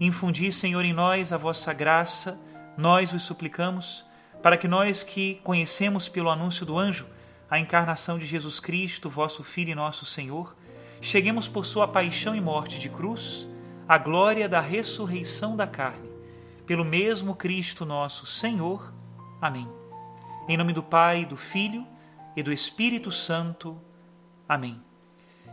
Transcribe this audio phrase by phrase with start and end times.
[0.00, 2.40] Infundi, Senhor, em nós a vossa graça,
[2.76, 4.04] nós os suplicamos,
[4.40, 7.06] para que nós que conhecemos pelo anúncio do anjo
[7.50, 10.54] a encarnação de Jesus Cristo, vosso Filho e nosso Senhor,
[11.00, 13.48] cheguemos por sua paixão e morte de cruz
[13.88, 16.08] à glória da ressurreição da carne,
[16.64, 18.92] pelo mesmo Cristo nosso Senhor.
[19.40, 19.68] Amém.
[20.48, 21.84] Em nome do Pai, do Filho
[22.36, 23.80] e do Espírito Santo.
[24.48, 24.80] Amém.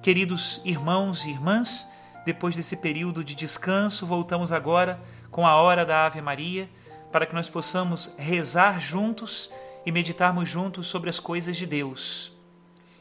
[0.00, 1.88] Queridos irmãos e irmãs,
[2.28, 6.68] depois desse período de descanso, voltamos agora com a hora da Ave Maria,
[7.10, 9.50] para que nós possamos rezar juntos
[9.86, 12.30] e meditarmos juntos sobre as coisas de Deus.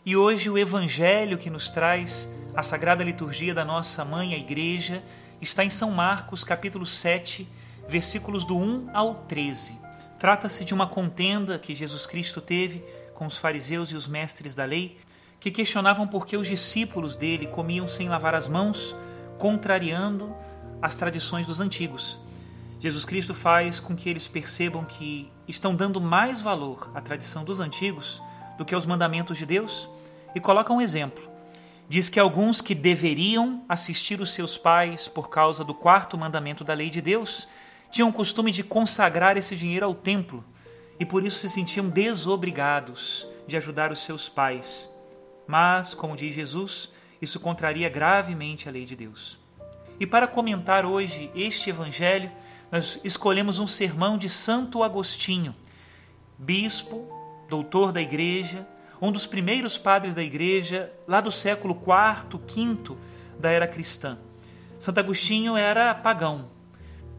[0.06, 5.04] E hoje o evangelho que nos traz a sagrada liturgia da nossa mãe, a igreja,
[5.42, 7.46] está em São Marcos, capítulo 7,
[7.86, 9.78] versículos do 1 ao 13.
[10.18, 12.82] Trata-se de uma contenda que Jesus Cristo teve
[13.14, 14.98] com os fariseus e os mestres da lei,
[15.38, 18.96] que questionavam por que os discípulos dele comiam sem lavar as mãos
[19.38, 20.36] contrariando
[20.82, 22.20] as tradições dos antigos.
[22.80, 27.60] Jesus Cristo faz com que eles percebam que estão dando mais valor à tradição dos
[27.60, 28.22] antigos
[28.58, 29.90] do que aos mandamentos de Deus
[30.36, 31.28] e coloca um exemplo.
[31.90, 36.74] Diz que alguns que deveriam assistir os seus pais por causa do quarto mandamento da
[36.74, 37.48] lei de Deus
[37.90, 40.44] tinham o costume de consagrar esse dinheiro ao templo
[41.00, 44.90] e por isso se sentiam desobrigados de ajudar os seus pais.
[45.48, 46.92] Mas, como diz Jesus,
[47.22, 49.40] isso contraria gravemente a lei de Deus.
[50.00, 52.32] E para comentar hoje este evangelho,
[52.72, 55.56] nós escolhemos um sermão de Santo Agostinho,
[56.38, 57.08] bispo,
[57.50, 58.68] doutor da igreja,
[59.02, 62.96] um dos primeiros padres da igreja, lá do século IV, V
[63.40, 64.18] da era cristã.
[64.80, 66.50] Santo Agostinho era pagão,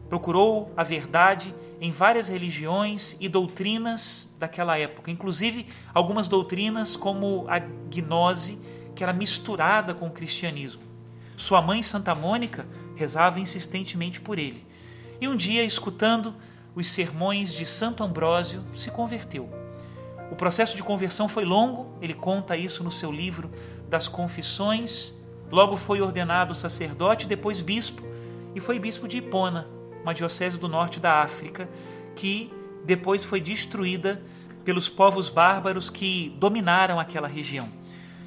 [0.09, 7.59] procurou a verdade em várias religiões e doutrinas daquela época, inclusive algumas doutrinas como a
[7.59, 8.57] gnose,
[8.99, 10.81] que era misturada com o cristianismo.
[11.37, 12.67] Sua mãe, Santa Mônica,
[12.97, 14.67] rezava insistentemente por ele.
[15.21, 16.35] E um dia, escutando
[16.75, 19.49] os sermões de Santo Ambrósio, se converteu.
[20.29, 23.49] O processo de conversão foi longo, ele conta isso no seu livro
[23.87, 25.13] das Confissões.
[25.49, 28.03] Logo foi ordenado sacerdote, depois bispo,
[28.53, 29.65] e foi bispo de Hipona,
[30.03, 31.69] uma diocese do norte da África,
[32.17, 32.51] que
[32.83, 34.21] depois foi destruída
[34.65, 37.78] pelos povos bárbaros que dominaram aquela região.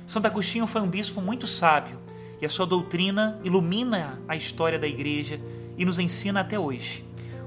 [0.06, 1.98] Santo Agostinho foi um bispo muito sábio
[2.40, 5.40] e a sua doutrina ilumina a história da igreja
[5.78, 7.04] e nos ensina até hoje.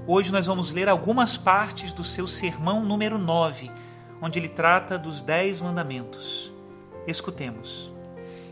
[0.08, 3.70] Hoje nós vamos ler algumas partes do seu sermão número 9,
[4.22, 6.54] onde ele trata dos Dez Mandamentos.
[7.06, 7.92] Escutemos.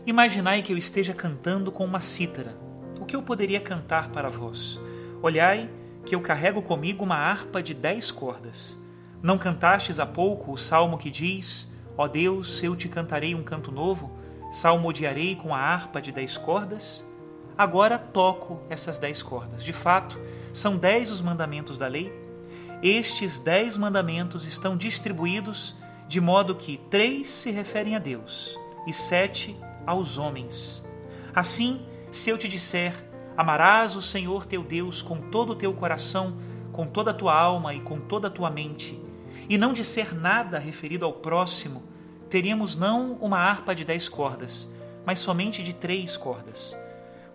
[0.06, 2.56] Imaginai que eu esteja cantando com uma cítara.
[3.00, 4.78] O que eu poderia cantar para vós?
[5.22, 5.70] Olhai
[6.04, 8.78] que eu carrego comigo uma harpa de dez cordas.
[9.22, 13.70] Não cantastes há pouco o salmo que diz: Ó Deus, eu te cantarei um canto
[13.70, 14.10] novo,
[14.50, 17.04] salmodiarei com a harpa de dez cordas.
[17.56, 19.62] Agora toco essas dez cordas.
[19.62, 20.18] De fato,
[20.52, 22.12] são dez os mandamentos da lei.
[22.82, 25.76] Estes dez mandamentos estão distribuídos
[26.08, 29.56] de modo que três se referem a Deus e sete
[29.86, 30.84] aos homens.
[31.34, 31.80] Assim,
[32.10, 32.92] se eu te disser,
[33.36, 36.36] amarás o Senhor teu Deus com todo o teu coração,
[36.72, 39.00] com toda a tua alma e com toda a tua mente,
[39.48, 41.82] e não disser nada referido ao próximo,
[42.28, 44.68] teríamos não uma harpa de dez cordas,
[45.04, 46.76] mas somente de três cordas.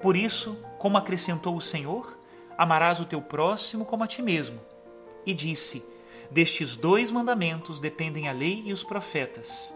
[0.02, 2.18] Por isso, como acrescentou o Senhor,
[2.58, 4.60] amarás o teu próximo como a ti mesmo.
[5.26, 5.86] e disse:
[6.32, 9.74] Destes dois mandamentos dependem a lei e os profetas.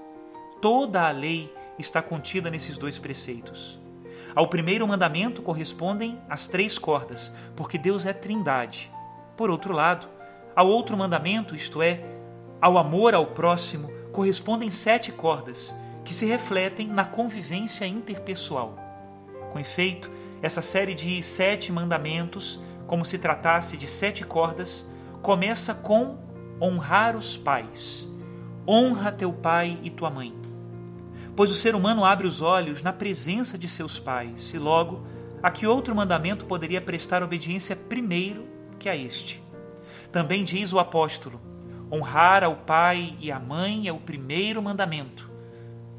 [0.61, 3.79] Toda a lei está contida nesses dois preceitos.
[4.35, 8.91] Ao primeiro mandamento correspondem as três cordas, porque Deus é trindade.
[9.37, 10.07] Por outro lado,
[10.55, 12.03] ao outro mandamento, isto é,
[12.63, 15.75] ao amor ao próximo, correspondem sete cordas,
[16.05, 18.77] que se refletem na convivência interpessoal.
[19.51, 20.09] Com efeito,
[20.41, 22.57] essa série de sete mandamentos,
[22.87, 24.89] como se tratasse de sete cordas,
[25.21, 26.17] começa com
[26.61, 28.09] honrar os pais.
[28.65, 30.33] Honra teu pai e tua mãe
[31.35, 35.03] pois o ser humano abre os olhos na presença de seus pais, e logo,
[35.41, 38.45] a que outro mandamento poderia prestar obediência primeiro
[38.77, 39.41] que a este?
[40.11, 41.41] Também diz o apóstolo:
[41.93, 45.29] honrar ao pai e à mãe é o primeiro mandamento.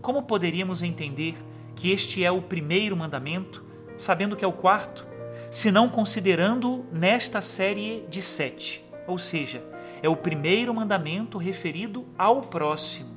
[0.02, 1.36] Como poderíamos entender
[1.76, 3.64] que este é o primeiro mandamento,
[3.96, 5.06] sabendo que é o quarto,
[5.52, 8.84] se não considerando nesta série de sete?
[9.06, 9.62] Ou seja,
[10.02, 13.16] é o primeiro mandamento referido ao próximo,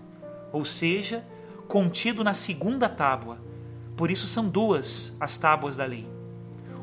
[0.54, 1.26] ou seja,
[1.68, 3.40] contido na segunda tábua.
[3.96, 6.08] Por isso são duas as tábuas da lei.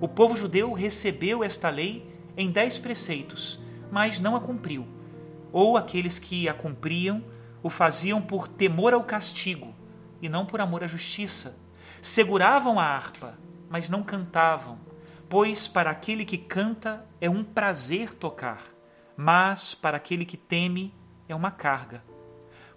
[0.00, 2.04] O povo judeu recebeu esta lei
[2.36, 3.60] em dez preceitos,
[3.92, 4.93] mas não a cumpriu.
[5.54, 7.22] Ou aqueles que a cumpriam
[7.62, 9.72] o faziam por temor ao castigo
[10.20, 11.56] e não por amor à justiça.
[12.02, 13.38] Seguravam a harpa,
[13.70, 14.80] mas não cantavam,
[15.28, 18.64] pois para aquele que canta é um prazer tocar,
[19.16, 20.92] mas para aquele que teme
[21.28, 22.02] é uma carga.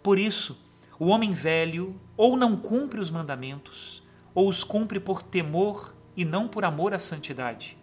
[0.04, 0.64] Por isso,
[1.00, 4.04] o homem velho ou não cumpre os mandamentos,
[4.36, 7.76] ou os cumpre por temor e não por amor à santidade.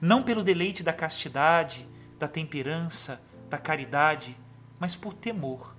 [0.00, 1.88] Não pelo deleite da castidade,
[2.18, 4.36] da temperança, da caridade,
[4.78, 5.74] mas por temor.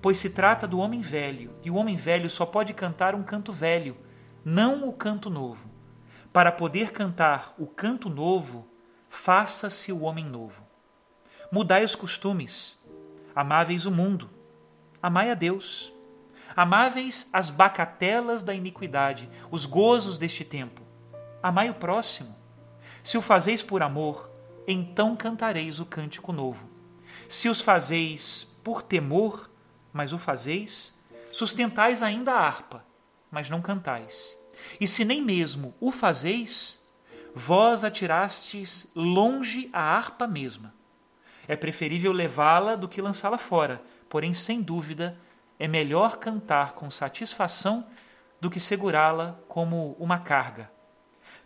[0.00, 3.52] Pois se trata do homem velho, e o homem velho só pode cantar um canto
[3.52, 3.96] velho,
[4.44, 5.68] não o canto novo.
[6.32, 8.68] Para poder cantar o canto novo,
[9.08, 10.62] faça-se o homem novo.
[11.50, 12.78] Mudai os costumes,
[13.34, 14.30] amáveis o mundo,
[15.00, 15.92] Amai a Deus.
[16.56, 20.82] Amáveis as bacatelas da iniquidade, os gozos deste tempo.
[21.40, 22.34] Amai o próximo.
[23.04, 24.28] Se o fazeis por amor,
[24.66, 26.68] então cantareis o cântico novo.
[27.28, 29.50] Se os fazeis por temor,
[29.92, 30.94] mas o fazeis,
[31.30, 32.84] sustentais ainda a harpa,
[33.30, 34.36] mas não cantais.
[34.80, 36.82] E se nem mesmo o fazeis,
[37.34, 40.74] vós atirastes longe a harpa mesma.
[41.46, 45.18] É preferível levá-la do que lançá-la fora, porém, sem dúvida,
[45.58, 47.86] é melhor cantar com satisfação
[48.40, 50.70] do que segurá-la como uma carga.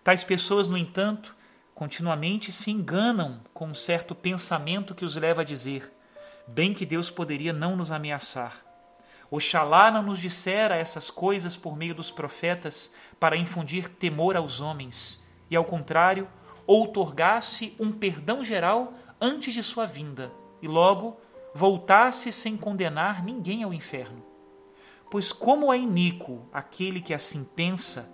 [0.04, 1.34] Tais pessoas, no entanto,
[1.74, 5.92] continuamente se enganam com um certo pensamento que os leva a dizer:
[6.46, 8.64] bem que Deus poderia não nos ameaçar.
[9.30, 15.22] Oxalá não nos dissera essas coisas por meio dos profetas para infundir temor aos homens,
[15.50, 16.28] e ao contrário,
[16.66, 20.30] outorgasse um perdão geral antes de sua vinda,
[20.60, 21.18] e logo
[21.54, 24.22] voltasse sem condenar ninguém ao inferno.
[25.10, 28.10] Pois, como é iníquo aquele que assim pensa,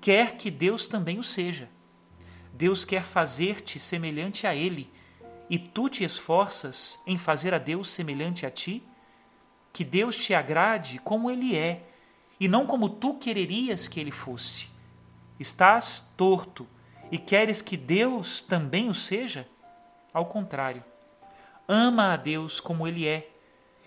[0.00, 1.68] quer que Deus também o seja.
[2.56, 4.90] Deus quer fazer-te semelhante a Ele,
[5.48, 8.82] e tu te esforças em fazer a Deus semelhante a ti?
[9.72, 11.84] Que Deus te agrade como Ele é,
[12.40, 14.68] e não como tu quererias que Ele fosse.
[15.38, 16.66] Estás torto
[17.10, 19.46] e queres que Deus também o seja?
[20.12, 20.82] Ao contrário
[21.68, 23.30] ama a Deus como Ele é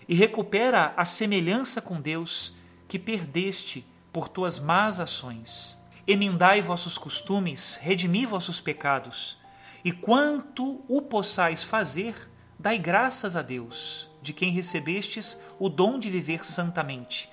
[0.08, 2.52] e recupera a semelhança com Deus
[2.88, 5.76] que perdeste por tuas más ações.
[6.10, 9.38] Emendai vossos costumes, redimi vossos pecados,
[9.84, 16.10] e quanto o possais fazer, dai graças a Deus, de quem recebestes o dom de
[16.10, 17.30] viver santamente,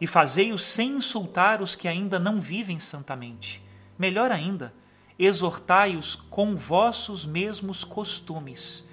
[0.00, 3.62] e fazei-o sem insultar os que ainda não vivem santamente.
[3.98, 4.74] Melhor ainda,
[5.18, 8.84] exortai-os com vossos mesmos costumes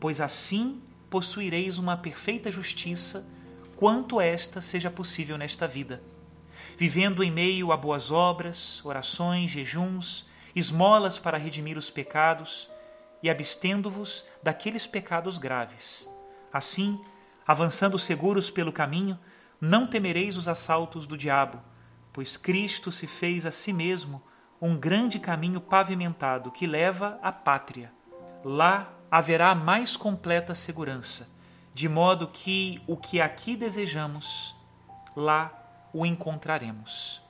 [0.00, 3.26] pois assim possuireis uma perfeita justiça,
[3.76, 6.02] quanto esta seja possível nesta vida,
[6.76, 12.70] vivendo em meio a boas obras, orações, jejuns, esmolas para redimir os pecados
[13.22, 16.08] e abstendo-vos daqueles pecados graves.
[16.52, 17.00] Assim,
[17.46, 19.18] avançando seguros pelo caminho,
[19.60, 21.60] não temereis os assaltos do diabo,
[22.12, 24.22] pois Cristo se fez a si mesmo
[24.60, 27.92] um grande caminho pavimentado que leva à pátria.
[28.44, 31.28] Lá haverá mais completa segurança,
[31.72, 34.54] de modo que o que aqui desejamos,
[35.14, 37.22] lá o encontraremos.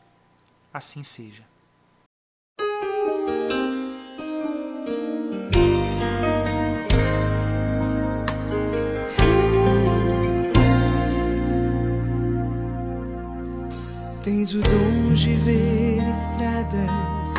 [0.73, 1.45] Assim seja.
[14.23, 17.35] Tens o dom de ver estradas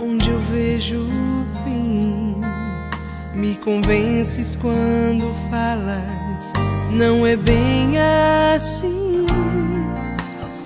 [0.00, 2.40] onde eu vejo o fim
[3.34, 6.52] Me convences quando falas,
[6.90, 7.96] não é bem
[8.54, 9.17] assim.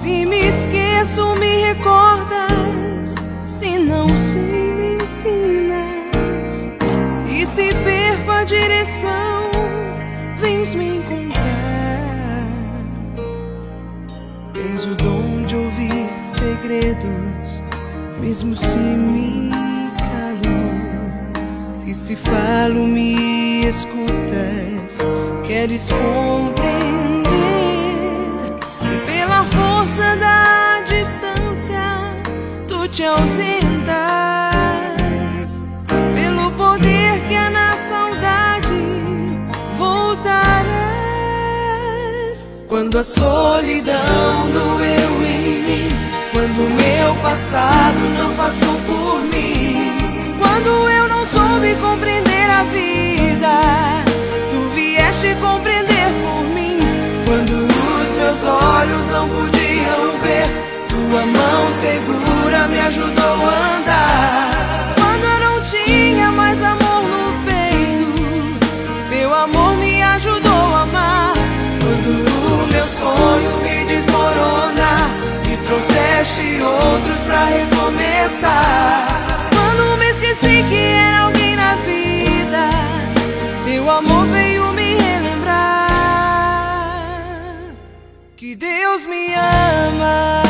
[0.02, 3.14] Se me esqueço, me recordas.
[3.46, 6.66] Se não sei, me ensinas.
[7.28, 9.48] E se perco a direção,
[10.40, 11.42] vens me encontrar.
[14.52, 17.62] Tens o dom de ouvir segredos,
[18.20, 19.50] mesmo se me
[19.98, 21.86] calo.
[21.86, 24.98] E se falo, me escutas.
[25.46, 27.11] Queres compreender?
[32.92, 33.96] Te ausentas.
[36.14, 38.68] Pelo poder que é na saudade,
[39.78, 40.76] voltarás.
[42.68, 45.88] Quando a solidão doeu em mim,
[46.32, 49.90] quando o meu passado não passou por mim,
[50.38, 54.04] quando eu não soube compreender a vida,
[54.50, 56.80] tu vieste compreender por mim.
[57.24, 57.52] Quando
[58.02, 60.61] os meus olhos não podiam ver.
[61.10, 64.94] Tua mão segura me ajudou a andar.
[64.94, 68.06] Quando eu não tinha mais amor no peito,
[69.10, 71.32] teu amor me ajudou a amar.
[71.80, 75.10] Quando o meu sonho me desmorona,
[75.44, 79.48] me trouxeste outros pra recomeçar.
[79.50, 82.70] Quando me esqueci que era alguém na vida,
[83.66, 84.62] teu amor veio
[88.42, 90.42] que Deus me ama,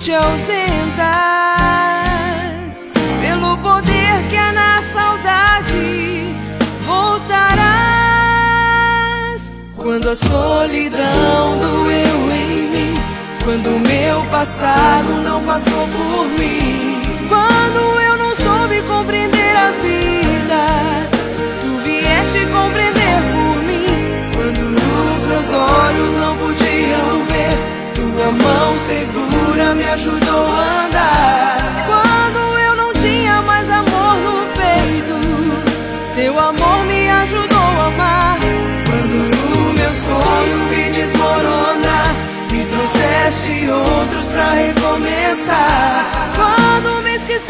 [0.00, 0.96] te ausentas,
[3.20, 6.34] pelo poder que há na saudade
[6.86, 7.60] voltarás
[9.76, 12.98] quando a solidão doeu em mim
[13.44, 17.02] quando o meu passado não passou por mim.
[17.28, 21.08] Quando eu não soube compreender a vida,
[21.60, 23.90] tu vieste compreender por mim.
[24.36, 24.62] Quando
[25.16, 27.09] os meus olhos não podiam
[28.32, 31.86] mão segura me ajudou a andar.
[31.86, 35.16] Quando eu não tinha mais amor no peito,
[36.16, 38.38] teu amor me ajudou a amar.
[38.86, 39.14] Quando
[39.54, 46.06] o meu sonho me desmorona me trouxeste outros pra recomeçar.
[46.36, 47.49] Quando me esqueci